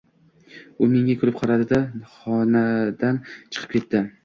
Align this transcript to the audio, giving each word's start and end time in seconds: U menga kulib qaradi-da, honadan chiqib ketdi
U 0.85 0.89
menga 0.93 1.15
kulib 1.23 1.37
qaradi-da, 1.41 1.79
honadan 2.15 3.23
chiqib 3.29 3.79
ketdi 3.79 4.07